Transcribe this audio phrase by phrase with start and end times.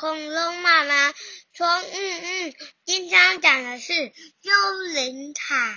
[0.00, 1.12] 恐龙妈妈
[1.52, 2.54] 说：“嗯嗯，
[2.86, 4.52] 今天讲的是幽
[4.94, 5.74] 灵塔。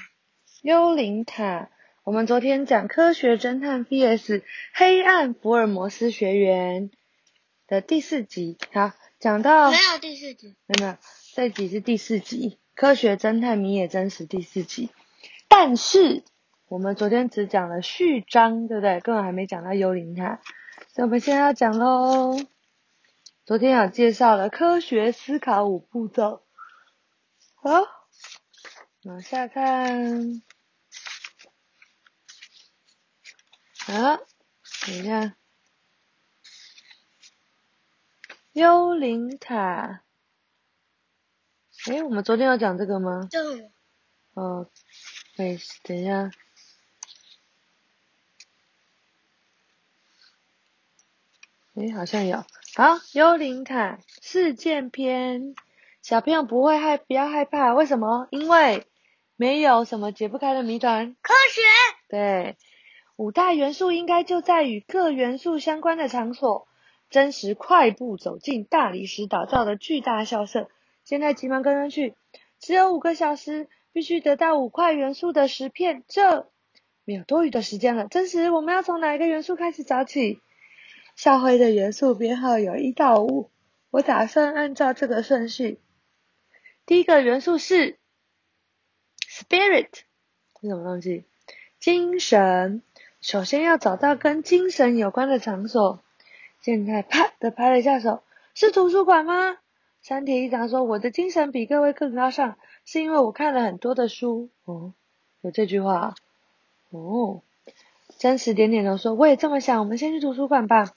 [0.62, 1.70] 幽灵塔，
[2.06, 4.42] 我们昨天讲科学侦探 VS
[4.74, 6.90] 黑暗福尔摩斯学员
[7.68, 10.96] 的第四集，好，讲到没有第四集，没有，
[11.36, 14.90] 这集是第四集，科学侦探迷也真实第四集，
[15.50, 16.24] 但是
[16.70, 19.02] 我们昨天只讲了序章，对不对？
[19.02, 20.40] 根本还没讲到幽灵塔，
[20.96, 22.38] 所以我们现在要讲喽。
[23.46, 26.46] 昨天有介绍了科学思考五步骤，
[27.56, 27.70] 好，
[29.04, 30.42] 往下看，
[33.80, 33.94] 好，
[34.86, 35.36] 等一下，
[38.54, 40.06] 幽灵塔，
[41.88, 43.28] 哎，我们昨天有讲这个吗？
[43.30, 43.74] 对，
[44.36, 44.72] 哦，
[45.36, 46.32] 没，等一下。
[51.74, 52.46] 哎，好像有。
[52.76, 55.54] 好，幽灵卡事件篇，
[56.02, 58.28] 小朋友不会害，不要害怕，为什么？
[58.32, 58.88] 因为
[59.36, 61.16] 没有什么解不开的谜团。
[61.22, 61.62] 科学。
[62.10, 62.58] 对，
[63.16, 66.68] 五大元素应该就在与各元素相关的场所。
[67.12, 70.68] 真实快步走进大理石打造的巨大校舍，
[71.04, 72.16] 现在急忙跟上去。
[72.60, 76.50] 只有五个小时，必须得到五块元素的石片，这
[77.06, 78.08] 没有多余的时间了。
[78.08, 80.40] 真实，我们要从哪一个元素开始找起？
[81.16, 83.50] 校徽的元素编号有一到五，
[83.92, 85.80] 我打算按照这个顺序。
[86.86, 87.98] 第一个元素是
[89.30, 89.90] spirit，
[90.62, 91.24] 是什么东西？
[91.80, 92.82] 精神。
[93.22, 96.02] 首先要找到跟精神有关的场所。
[96.62, 99.58] 现在啪的拍了一下手，是图书馆吗？
[100.02, 104.94] 山田一长说：“我的精神比各位更高尚，是因为我看了很多的书。”哦，
[105.42, 106.16] 有这句话。
[106.90, 107.42] 哦。
[108.24, 110.94] 真实点点头说：“我也这么想，我们先去图书馆吧。”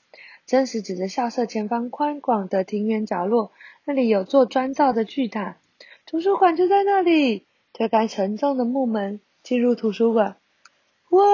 [0.46, 3.50] 真实指着校舍前方宽广的庭园角落，
[3.84, 5.56] 那里有座砖造的巨塔，
[6.06, 7.44] 图书馆就在那里。
[7.72, 10.36] 推开沉重的木门，进入图书馆。
[11.08, 11.24] 哇，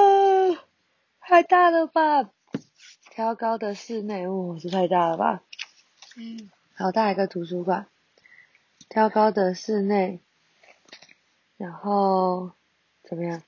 [1.20, 2.30] 太大了吧！
[3.10, 5.42] 挑高的室内，哇，这太大了吧！
[6.16, 7.86] 嗯，好大一个图书馆，
[8.88, 10.20] 挑高的室内，
[11.58, 12.52] 然后
[13.02, 13.42] 怎么样？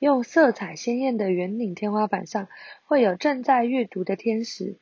[0.00, 2.48] 用色彩鲜艳的圆顶天花板上，
[2.86, 4.78] 会有正在阅读的天使。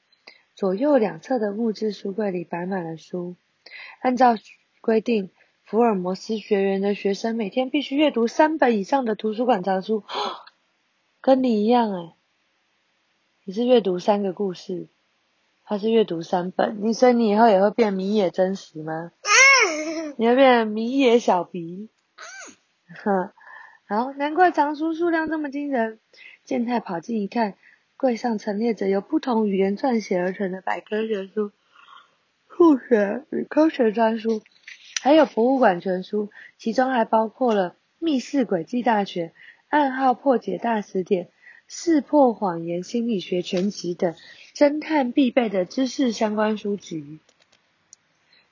[0.55, 3.35] 左右两侧的木质书柜里摆满了书。
[4.01, 4.37] 按照
[4.81, 5.31] 规定，
[5.65, 10.05] 福尔摩斯学园的学生每天必须阅读三本以上的图书馆藏书。
[11.21, 12.15] 跟你一样哎，
[13.45, 14.87] 你是阅读三个故事，
[15.65, 16.79] 他是阅读三本。
[16.81, 19.11] 你所以你以后也会变米野真实吗？
[20.17, 21.89] 你会变米野小鼻？
[23.03, 23.33] 哼。
[23.91, 25.99] 好，难怪藏书数量这么惊人。
[26.45, 27.55] 健太跑近一看，
[27.97, 31.53] 柜上陈列着由不同语言撰写而成的百科全书、
[32.51, 34.43] 数学与科学专书，
[35.01, 36.29] 还有博物馆全书，
[36.59, 39.29] 其中还包括了《密室诡计大全》
[39.71, 41.25] 《暗号破解大词典》
[41.67, 44.15] 《识破谎言心理学全集》等
[44.55, 47.21] 侦探必备的知识相关书籍。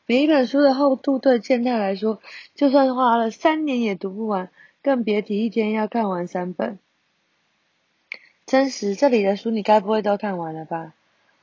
[0.07, 2.23] 每一本书的厚度对健太来说，
[2.55, 4.49] 就算花了三年也读不完。
[4.87, 6.79] 更别提一天要看完三本。
[8.47, 10.93] 真实，这里的书你该不会都看完了吧？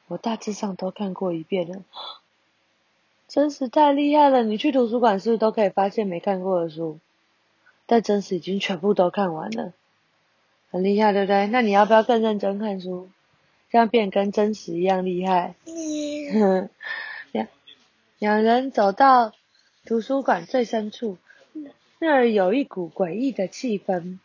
[0.07, 1.83] 我大致上都看过一遍了。
[3.27, 6.99] 真实太厉害了，你去图书馆是不是都可以发现没看过的书？
[7.85, 9.73] 但真实已经全部都看完了，
[10.71, 11.45] 很厉害，对不对？
[11.47, 13.09] 那你要不要更认真看书，
[13.69, 15.55] 这样变跟真实一样厉害？
[17.33, 17.49] 两
[18.19, 19.33] 两人走到
[19.83, 21.17] 图书馆最深处。
[22.03, 24.19] 那儿有一股诡异的气氛。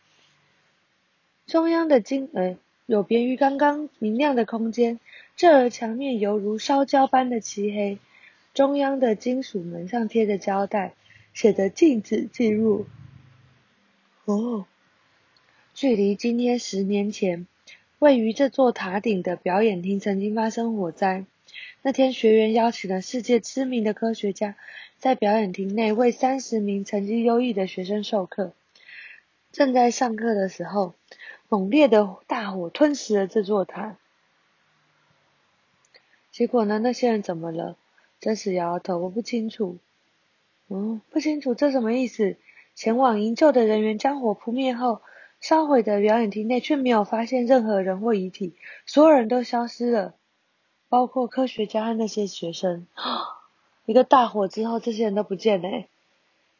[1.47, 4.99] 中央的金，门，有别于刚刚明亮的空间，
[5.37, 7.97] 这儿墙面犹如烧焦般的漆黑。
[8.53, 10.93] 中央的金属门上贴着胶带，
[11.33, 12.85] 写着禁止进入。
[14.25, 14.65] 哦，
[15.73, 17.47] 距离今天十年前，
[17.99, 21.23] 位于这座塔顶的表演厅曾经发生火灾。
[21.81, 24.55] 那天，学员邀请了世界知名的科学家。
[24.97, 28.51] 在表演厅内为三十名成绩优异的学生授课。
[29.53, 30.93] 正在上课的时候，
[31.47, 33.95] 猛烈的大火吞噬了这座塔。
[36.31, 36.79] 结果呢？
[36.79, 37.77] 那些人怎么了？
[38.19, 39.77] 真是摇摇头，我不清楚。
[40.67, 42.35] 嗯，不清楚，这什么意思？
[42.75, 45.01] 前往营救的人员将火扑灭后，
[45.39, 48.53] 烧毁的表演厅内却没有发现任何人或遗体，
[48.85, 50.15] 所有人都消失了，
[50.89, 52.87] 包括科学家和那些学生。
[53.85, 55.85] 一个大火之后，这些人都不见了，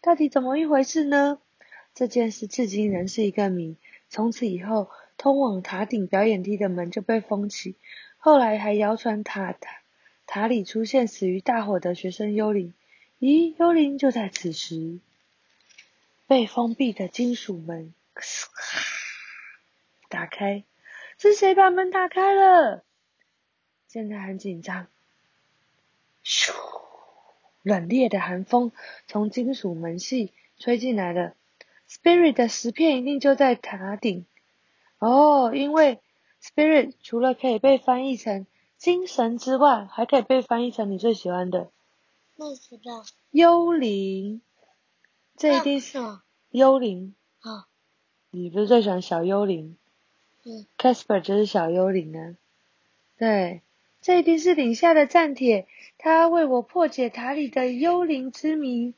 [0.01, 1.39] 到底怎么一回事呢？
[1.93, 3.75] 这件事至今仍是一个谜。
[4.07, 7.75] 从此以后，通往塔顶表演厅的门就被封起。
[8.17, 9.81] 后来还谣传塔塔
[10.25, 12.73] 塔里出现死于大火的学生幽灵。
[13.19, 14.99] 咦，幽灵就在此时。
[16.27, 17.93] 被封闭的金属门
[20.09, 20.63] 打开，
[21.17, 22.83] 是谁把门打开了？
[23.89, 24.85] 现在很紧张。
[26.23, 26.53] 咻，
[27.63, 28.71] 冷冽的寒风
[29.07, 31.33] 从金属门隙吹进来了。
[31.89, 34.27] Spirit 的石片一定就在塔顶。
[34.99, 35.99] 哦，因为
[36.39, 38.45] Spirit 除了可以被翻译成
[38.77, 41.71] 精神之外，还可以被翻译成你最喜欢的。
[42.37, 43.03] 不知道。
[43.31, 44.41] 幽灵。
[45.35, 45.97] 这一定是
[46.51, 47.15] 幽灵。
[47.39, 47.65] 好，
[48.29, 49.77] 你不是最喜欢小幽灵？
[50.43, 50.67] 嗯。
[50.77, 52.35] Casper 就是小幽灵啊。
[53.17, 53.61] 对，
[54.01, 55.67] 这一定是领下的战帖，
[55.97, 58.93] 他为我破解塔里的幽灵之谜。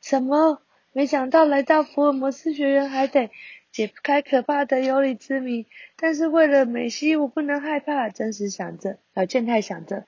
[0.00, 0.60] 什么？
[0.92, 3.30] 没想到来到福尔摩斯学院还得
[3.72, 8.10] 解不开可怕的幽灵之谜，但是为了美西，我不能害怕。
[8.10, 10.06] 真实想着，呃，健太想着。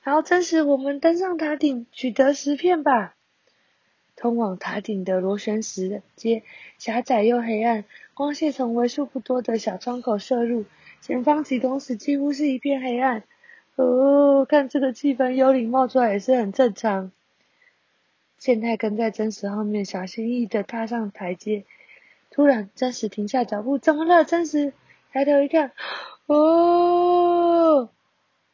[0.00, 3.16] 好，真实，我们登上塔顶，取得石片吧。
[4.14, 6.44] 通往塔顶的螺旋石阶
[6.78, 10.66] 狭窄又黑暗，光线从为数不多的小窗口射入，
[11.00, 13.24] 前方启动时几乎是一片黑暗。
[13.76, 17.12] 哦，看这个气氛，幽灵冒出来也是很正常。
[18.38, 21.64] 健太跟在真实后面，小心翼翼的踏上台阶。
[22.30, 24.24] 突然，真实停下脚步，怎么了？
[24.24, 24.72] 真实
[25.12, 25.72] 抬头一看，
[26.26, 27.90] 哦，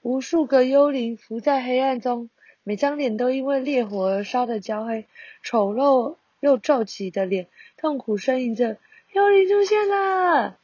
[0.02, 2.28] 无数个幽灵浮在黑暗中。
[2.64, 5.06] 每张脸都因为烈火而烧得焦黑，
[5.42, 8.76] 丑陋又皱起的脸，痛苦呻吟着
[9.12, 10.58] ：“幽灵出现了！”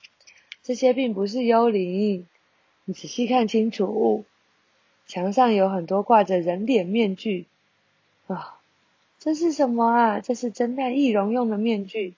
[0.62, 2.24] 这些并不是幽灵，
[2.84, 4.24] 你仔细看清楚，
[5.08, 7.46] 墙上有很多挂着人脸面具。
[8.28, 8.60] 啊，
[9.18, 10.20] 这是什么啊？
[10.20, 12.14] 这是侦探易容用的面具。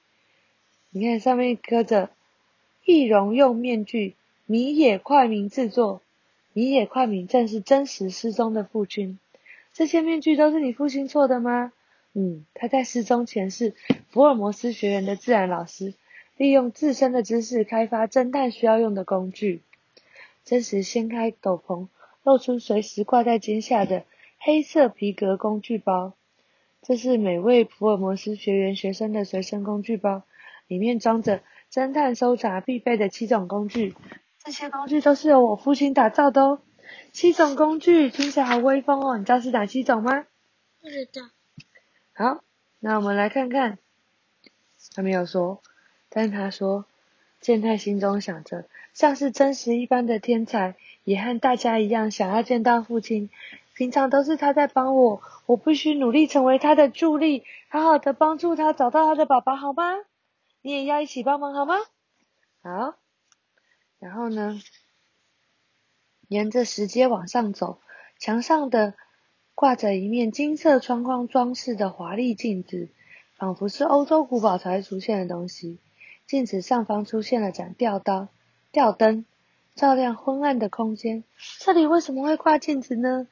[0.90, 2.10] 你看上面刻着
[2.84, 6.02] “易容用面具，米野快明制作”。
[6.52, 9.20] 米野快明正是真实失踪的父亲。
[9.72, 11.72] 这些面具都是你父亲做的吗？
[12.12, 13.72] 嗯，他在失踪前是
[14.08, 15.94] 福尔摩斯学院的自然老师，
[16.36, 19.60] 利用自身的知识开发侦探需要用的工具。
[20.44, 21.86] 真实掀开斗篷，
[22.22, 24.04] 露出随时挂在肩下的
[24.38, 26.14] 黑色皮革工具包。
[26.82, 30.22] 这是每位福尔摩斯学员学生的随身工具包，
[30.66, 33.94] 里面装着侦探搜查必备的七种工具。
[34.42, 36.62] 这些工具都是由我父亲打造的哦。
[37.12, 40.26] 七种工具听起来好威风哦，你知道是哪七种吗？
[40.80, 41.22] 不知道。
[42.14, 42.42] 好，
[42.78, 43.78] 那我们来看看。
[44.94, 45.62] 他没有说，
[46.08, 46.86] 但他说，
[47.40, 50.74] 健太心中想着，像是真实一般的天才，
[51.10, 53.30] 也和大家一样想要见到父亲。
[53.74, 59.94] 平常都是他在帮我，我必须努力成为他的助力，好好的帮助他找到他的爸爸，好吗？
[60.62, 61.74] 你也要一起帮忙，好吗？
[62.62, 62.94] 好。
[63.98, 64.60] 然后呢？
[66.28, 67.80] 沿着石阶往上走，
[68.20, 68.94] 墙上的
[69.56, 72.88] 挂着一面金色窗框装饰的华丽镜子，
[73.36, 75.80] 仿佛是欧洲古堡才会出现的东西。
[76.28, 78.28] 镜子上方出现了盏吊刀、
[78.70, 79.24] 吊灯，
[79.74, 81.24] 照亮昏暗的空间。
[81.58, 83.26] 这里为什么会挂镜子呢？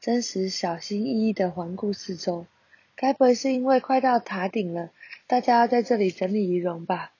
[0.00, 2.46] 真实小心翼翼的环顾四周，
[2.94, 4.90] 该不会是因为快到塔顶了，
[5.26, 7.12] 大家要在这里整理仪容吧？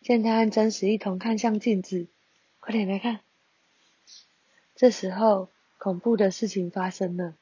[0.00, 2.08] 见他和真实一同看向镜子，
[2.58, 3.20] 快点来看。
[4.74, 7.34] 这时候，恐怖的事情发生了。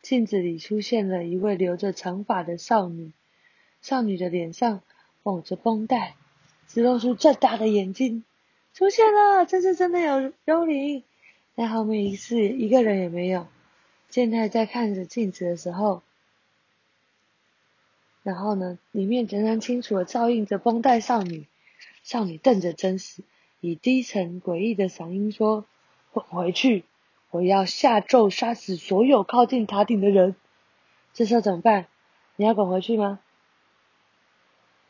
[0.00, 3.12] 镜子里出现了一位留着长发的少女，
[3.82, 4.80] 少女的脸上
[5.22, 6.14] 绑着绷带，
[6.66, 8.24] 只露出正大的眼睛。
[8.74, 11.04] 出现了，这次真的有幽灵，
[11.54, 13.46] 但后面一次一个人也没有。
[14.08, 16.02] 健太在看着镜子的时候，
[18.24, 21.46] 然后呢，里面仍然清楚的照映着绷带少女。
[22.02, 23.22] 少女瞪着真实，
[23.60, 25.64] 以低沉诡异的嗓音说。
[26.12, 26.84] 滚回去！
[27.30, 30.36] 我要下咒杀死所有靠近塔顶的人。
[31.12, 31.86] 这时候怎么办？
[32.36, 33.18] 你要滚回去吗？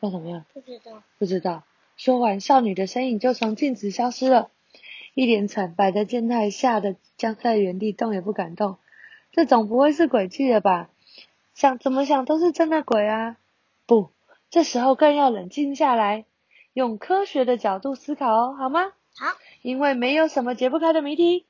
[0.01, 0.45] 要怎么样？
[0.53, 1.03] 不知道。
[1.17, 1.63] 不知道。
[1.95, 4.51] 说完，少女的身影就从镜子消失了。
[5.13, 8.77] 一脸惨白的健太吓得僵在原地，动也不敢动。
[9.31, 10.89] 这总不会是诡计了吧？
[11.53, 13.37] 想怎么想都是真的鬼啊！
[13.85, 14.09] 不，
[14.49, 16.25] 这时候更要冷静下来，
[16.73, 18.91] 用科学的角度思考哦，好吗？
[19.15, 19.37] 好。
[19.61, 21.45] 因为没有什么解不开的谜题。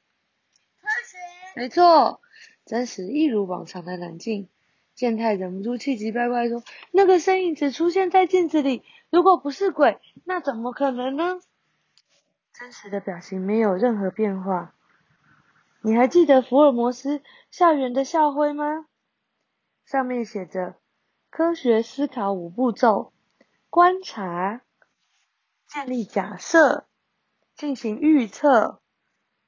[0.79, 1.17] 科学。
[1.59, 2.21] 没错，
[2.65, 4.47] 真实一如往常的冷静。
[4.93, 11.39] 健太忍不住气急败坏说：“那个身影只出现在镜子里，如果不是鬼，那怎么可能呢？”
[12.53, 14.73] 真实的表情没有任何变化。
[15.81, 17.21] 你还记得福尔摩斯
[17.51, 18.87] 校园的校徽吗？
[19.85, 20.75] 上面写着：
[21.29, 23.13] 科学思考五步骤，
[23.69, 24.61] 观察，
[25.67, 26.85] 建立假设。
[27.55, 28.81] 进行预测，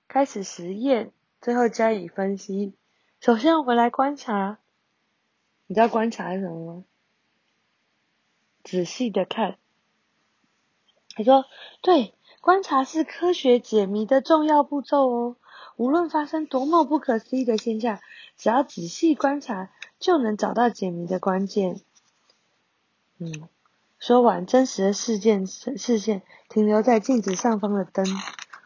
[0.07, 1.11] 开始实验，
[1.41, 2.73] 最后加以分析。
[3.19, 4.59] 首先，我们来观察，
[5.65, 6.83] 你知道观察是什么吗？
[8.67, 9.55] 仔细的看。
[11.15, 11.45] 他说
[11.81, 15.35] ：“对，观察是科学解谜的重要步骤哦。
[15.77, 17.99] 无论发生多么不可思议的现象，
[18.35, 19.69] 只要仔细观察，
[19.99, 21.79] 就能找到解谜的关键。”
[23.19, 23.47] 嗯，
[23.99, 28.05] 说完，真实的事件视线停留在镜子上方的灯，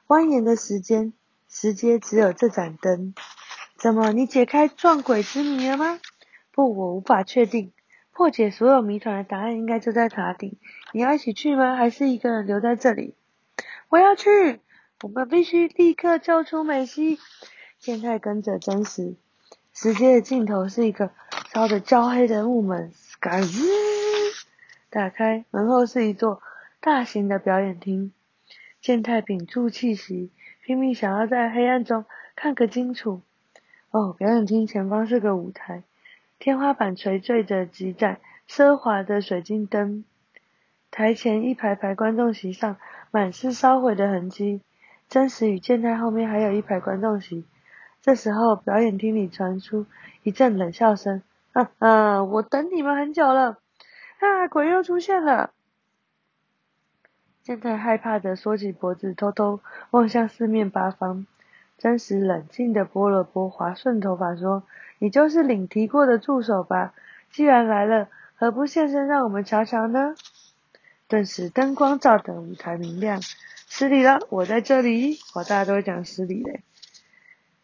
[0.08, 1.14] 蜿蜒的时间
[1.48, 3.14] 时间只有这盏灯。
[3.78, 6.00] 怎么，你解开撞鬼之谜了吗？
[6.52, 7.72] 不，我无法确定。
[8.14, 10.58] 破解所有谜团的答案应该就在塔顶。
[10.92, 11.76] 你要一起去吗？
[11.76, 13.16] 还是一个人留在这里？
[13.90, 14.60] 我要去！
[15.02, 17.18] 我们必须立刻救出美希。
[17.80, 19.16] 健太跟着真实。
[19.74, 21.12] 时间的尽头是一个
[21.54, 22.92] 烧得焦黑的木门。
[23.20, 23.64] 嘎吱！
[24.90, 26.42] 打开门后是一座
[26.80, 28.12] 大型的表演厅。
[28.82, 30.32] 健太屏住气息，
[30.64, 33.22] 拼命想要在黑暗中看个清楚。
[33.92, 35.84] 哦，表演厅前方是个舞台，
[36.42, 38.20] 天花板垂坠着几盏
[38.50, 40.04] 奢华的水晶灯，
[40.90, 42.78] 台前一排排观众席上
[43.12, 44.62] 满是烧毁的痕迹。
[45.08, 47.46] 真实与健太后面还有一排观众席。
[48.02, 49.86] 这时候，表演厅里传出
[50.24, 51.22] 一阵冷笑声
[51.54, 53.60] ：“啊啊，我等你们很久了！
[54.20, 55.52] 啊，鬼又出现了！”
[57.44, 59.60] 健太害怕的缩起脖子，偷偷
[59.92, 61.28] 望向四面八方。
[61.82, 64.62] 真实冷静地拨了拨滑顺头发，说
[65.00, 66.94] ：“你就是领提过的助手吧？
[67.32, 70.14] 既然来了，何不现身让我们瞧瞧呢？”
[71.10, 73.20] 顿时灯光照得舞台明亮。
[73.68, 75.18] 失礼了，我在这里。
[75.34, 76.62] 我大家都讲失礼嘞。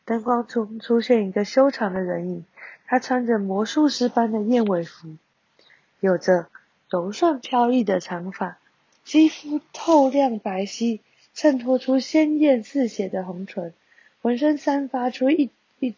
[0.04, 2.46] 灯光中出现一个修长的人影，
[2.88, 5.16] 他穿着魔术师般的燕尾服，
[6.00, 6.48] 有着
[6.90, 8.58] 柔顺飘逸的长发，
[9.04, 11.02] 肌肤透亮白皙，
[11.36, 13.74] 衬托出鲜艳似血的红唇。
[14.22, 15.96] 浑身散发出一一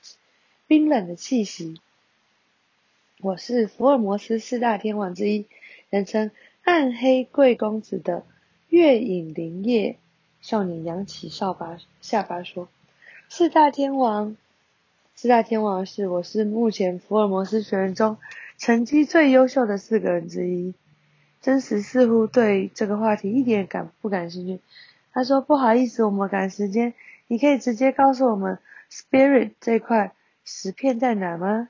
[0.68, 1.80] 冰冷的气息。
[3.22, 5.46] 我是福尔摩斯四大天王之一，
[5.90, 6.32] 人称
[6.64, 8.26] 暗黑贵公子的
[8.68, 9.98] 月影灵叶
[10.42, 12.68] 少年，扬起扫把下巴说
[13.30, 14.36] ：“四大天王，
[15.16, 18.18] 四大天王是我是目前福尔摩斯学院中
[18.58, 20.74] 成绩最优秀的四个人之一。”
[21.42, 24.60] 真实似乎对这个话题一点感不感兴趣。
[25.14, 26.94] 他说：“不好意思，我们赶时间。”
[27.30, 28.58] 你可以直接告诉我们
[28.92, 31.70] ，spirit 这块石片在哪吗？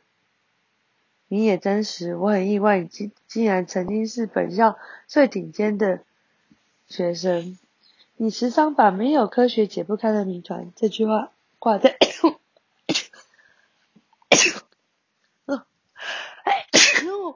[1.27, 6.05] 你也真实，我很意外，你竟竟然曾经是本校最顶尖的
[6.87, 7.59] 学生。
[8.15, 11.97] 你时常把“没有科学解不开的谜团”这句话挂在，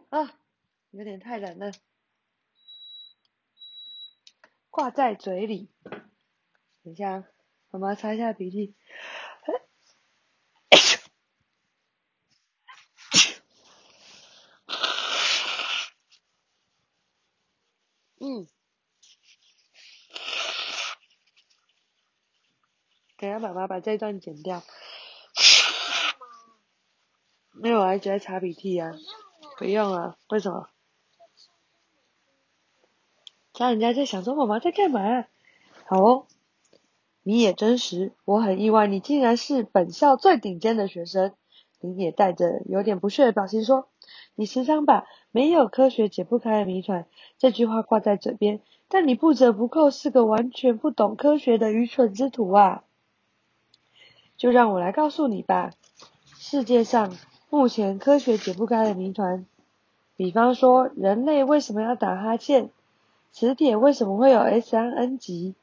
[0.10, 0.34] 啊，
[0.92, 1.74] 有点太冷了，
[4.70, 5.68] 挂在嘴里。
[5.84, 7.26] 等一下。
[7.74, 8.76] 妈妈擦一下鼻涕。
[18.20, 18.48] 嗯。
[23.18, 24.62] 等下，妈妈把这段剪掉。
[27.54, 28.92] 没有啊，直接擦鼻涕呀。
[29.58, 30.70] 不用啊，为什么？
[33.52, 35.26] 家人家在想说，妈妈在干嘛？
[35.88, 36.28] 好哦。
[37.24, 41.32] 你也真实，我很意外，你竟然是本校最顶尖的学生。
[41.80, 43.88] 林野带着有点不屑的表情说
[44.36, 47.06] ：“你时常把‘没有科学解不开的谜团’
[47.40, 52.84] 这句话挂在嘴边，但你不折不扣是个完全不懂科学的愚蠢之徒啊！
[54.36, 55.72] 就让我来告诉你吧，
[56.38, 57.16] 世界上
[57.50, 59.46] 目前科学解不开的谜团，
[60.18, 62.70] 比方说人类为什么要打哈欠，
[63.32, 65.56] 磁铁为什么会有 S 和 N 极。”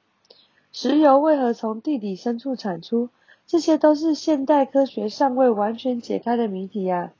[0.73, 3.09] 石油为何从地底深处产出？
[3.47, 7.13] 这些都是现代科学尚未完全解开的谜题呀。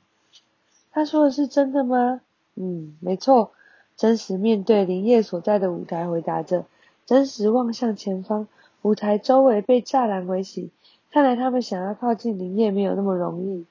[0.91, 2.21] 他说的是真的吗？
[2.55, 3.51] 嗯，没错。
[3.97, 6.65] 真实面对林业所在的舞台回答着。
[7.05, 8.47] 真实望向前方，
[8.81, 10.71] 舞台周围被栅栏围起，
[11.11, 13.65] 看来他们想要靠近林业没有那么容易。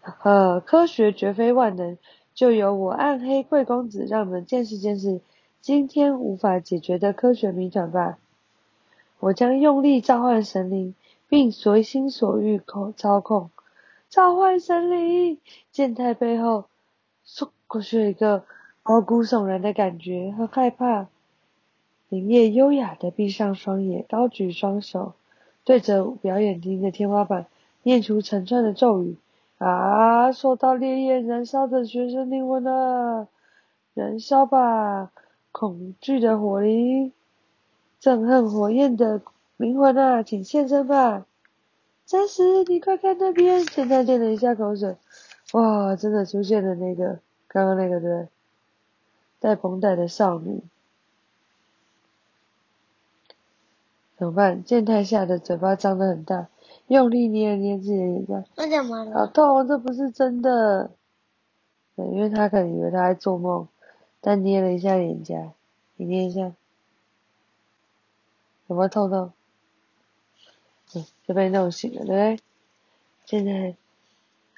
[0.00, 1.96] 呵，科学绝非万能，
[2.34, 5.20] 就由我暗黑贵公子让我们见识见识
[5.60, 8.18] 今天无法解决的科学谜团吧。
[9.24, 10.94] 我将用力召唤神灵，
[11.30, 13.48] 并随心所欲控操控。
[14.10, 15.38] 召唤神灵，
[15.72, 16.66] 剑太背后，
[17.26, 18.44] 嗖过去一个
[18.82, 21.06] 毛骨悚然的感觉和害怕。
[22.10, 25.14] 林叶优雅的闭上双眼，高举双手，
[25.64, 27.46] 对着表演厅的天花板
[27.82, 29.16] 念出成串的咒语。
[29.56, 30.32] 啊！
[30.32, 33.26] 受到烈焰燃烧的学生灵魂啊，
[33.94, 35.12] 燃烧吧，
[35.50, 37.12] 恐惧的火灵！
[38.04, 39.22] 憎恨火焰的
[39.56, 41.24] 灵魂啊，请现身吧！
[42.04, 43.64] 真实，你快看那边！
[43.64, 44.98] 健太咽了一下口水，
[45.54, 48.28] 哇，真的出现了那个刚刚那个对，
[49.40, 50.60] 带绷带的少女。
[54.18, 54.62] 怎么办？
[54.62, 56.48] 健太吓得嘴巴张得很大，
[56.88, 58.44] 用力捏了捏自己的眼睛。
[58.56, 59.12] 那怎么？
[59.14, 60.90] 好痛，这不是真的。
[61.96, 63.66] 对，因为他可能以为他在做梦，
[64.20, 65.54] 但捏了一下脸颊，
[65.96, 66.52] 你捏一下，
[68.66, 69.32] 有没有痛痛？
[70.94, 72.40] 嗯，就被弄醒了，对不对？
[73.26, 73.76] 现在，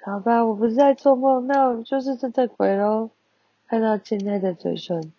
[0.03, 3.11] 好吧，我不是在做梦，那我就是真的鬼喽。
[3.69, 5.13] 看到现在的嘴唇，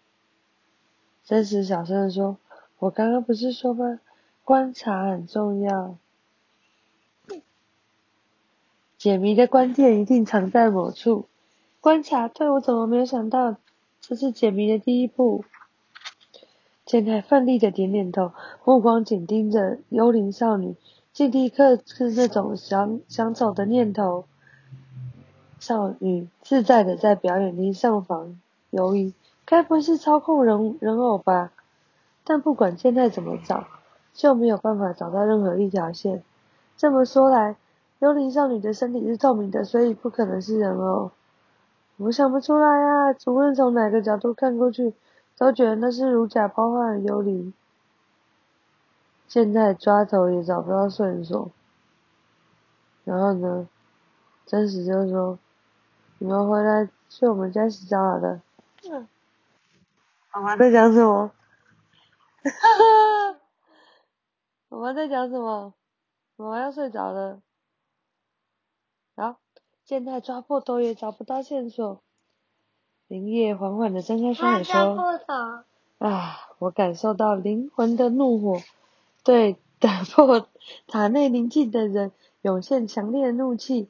[1.25, 2.37] 真实小声的说
[2.79, 3.99] ：“我刚刚不是说吗？
[4.45, 5.97] 观察很重要，
[8.97, 11.25] 解谜的关键一定藏在某处。”
[11.81, 13.57] 观察，对我怎么没有想到，
[14.01, 15.43] 这是解谜的第一步。
[16.87, 18.31] 健太奋力的点点头，
[18.63, 20.77] 目光紧盯着幽灵少女，
[21.11, 24.23] 尽力克制那种想想走的念头。
[25.59, 28.39] 少女自在的在表演厅上房
[28.69, 29.13] 游移，
[29.43, 31.51] 该不会是操控人人偶吧？
[32.23, 33.67] 但不管健太怎么找，
[34.13, 36.23] 就没有办法找到任何一条线。
[36.77, 37.57] 这么说来，
[37.99, 41.11] 幽灵少女的身体是透明的，所以不可能是人偶。
[41.97, 43.15] 我想不出来啊！
[43.25, 44.93] 无论从哪个角度看过去，
[45.37, 47.53] 都觉得那是如假包换的幽灵。
[49.27, 51.51] 现在抓头也找不到线索。
[53.03, 53.69] 然后呢？
[54.45, 55.37] 真实就说
[56.19, 58.41] ：“你们回来去我们家洗澡好了。”
[58.89, 59.07] 嗯。
[60.33, 61.31] 妈妈在讲什么？
[62.43, 62.49] 哈
[63.33, 63.39] 哈！
[64.69, 65.73] 妈妈在讲什么？
[66.37, 67.41] 妈妈要睡着了。
[69.15, 69.37] 好。
[69.83, 72.01] 健太抓破头也找不到线索。
[73.07, 75.19] 林叶缓缓地张开双眼说
[75.99, 78.59] ：“啊，我感受到灵魂的怒火，
[79.23, 80.47] 对打破
[80.87, 82.11] 塔内宁静的人
[82.41, 83.87] 涌现强烈的怒气、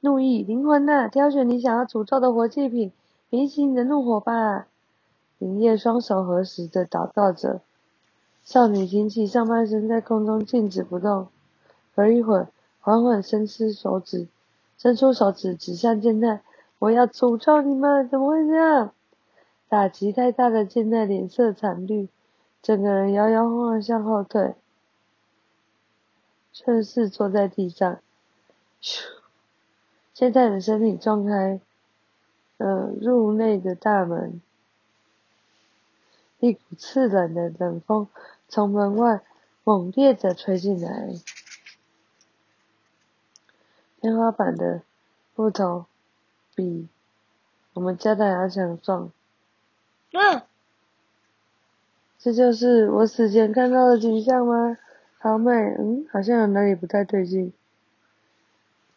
[0.00, 0.44] 怒意。
[0.44, 2.92] 灵魂呐，挑选你想要诅咒的活祭品，
[3.30, 4.68] 平息你的怒火吧。”
[5.38, 7.62] 林叶双手合十的祷告着。
[8.44, 11.26] 少女挺起上半身，在空中静止不动，
[11.96, 12.48] 隔一会儿，
[12.80, 14.28] 缓缓伸出手指。
[14.78, 16.42] 伸出手指指向剑太，
[16.82, 18.08] 我要诅咒你们！
[18.08, 18.92] 怎么会这样？
[19.68, 22.08] 打击太大的健太脸色惨绿，
[22.60, 24.56] 整个人摇摇晃晃向后退，
[26.52, 28.00] 顺势坐在地上。
[28.82, 29.00] 咻！
[30.12, 31.60] 健太的身体撞开，
[32.56, 34.42] 呃，入内的大门，
[36.40, 38.08] 一股刺冷的冷风
[38.48, 39.20] 从门外
[39.62, 41.14] 猛烈的吹进来。
[44.00, 44.82] 天花板的
[45.36, 45.86] 木头
[46.54, 46.88] 比
[47.74, 49.10] 我们家的还要强壮。
[50.12, 50.42] 嗯，
[52.18, 54.76] 这就是我死前看到的景象吗？
[55.18, 57.52] 好美，嗯，好像有哪里不太对劲。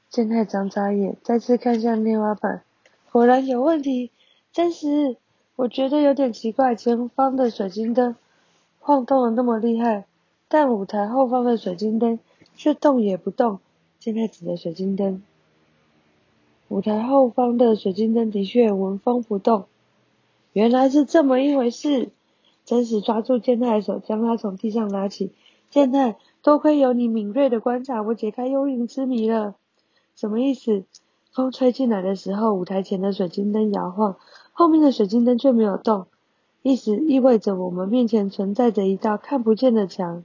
[0.09, 2.63] 健太张眨眼，再次看向天花板，
[3.11, 4.11] 果然有问题。
[4.51, 5.17] 真实，
[5.55, 8.15] 我觉得有点奇怪，前方的水晶灯
[8.79, 10.05] 晃动的那么厉害，
[10.47, 12.19] 但舞台后方的水晶灯
[12.55, 13.59] 却动也不动。
[13.99, 15.21] 现在指的水晶灯，
[16.67, 19.65] 舞台后方的水晶灯的确纹风不动。
[20.53, 22.09] 原来是这么一回事。
[22.65, 25.31] 真实抓住健太的手，将他从地上拉起。
[25.69, 29.53] 健太，多亏有你敏锐的观察，我解开幽灵之谜了。
[30.15, 30.83] 什么意思？
[31.31, 34.15] 风吹进来的时候，舞台前的水晶灯摇晃，
[34.53, 36.07] 后面的水晶灯却没有动。
[36.63, 40.23] 意思意味着我们面前存在着一道看不见的墙。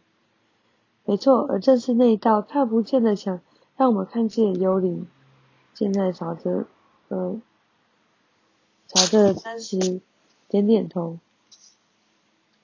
[1.05, 3.41] 没错，而正是那一道看不见的墙。
[3.77, 5.07] 让我们看见幽灵，
[5.81, 6.67] 现在朝着，
[7.09, 7.41] 呃，
[8.87, 10.03] 朝着真实
[10.47, 11.17] 点点头，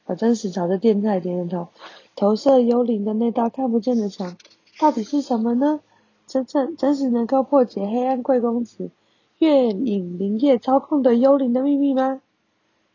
[0.05, 1.69] 把真实朝着电台点点头，
[2.15, 4.37] 投射幽灵的那道看不见的墙，
[4.79, 5.81] 到底是什么呢？
[6.27, 8.91] 真正真实能够破解黑暗贵公子
[9.39, 12.21] 月影灵叶操控的幽灵的秘密吗？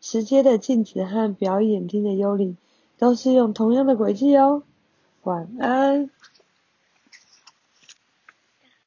[0.00, 2.56] 石阶的镜子和表演厅的幽灵
[2.96, 4.62] 都是用同样的轨迹哦。
[5.24, 6.10] 晚安。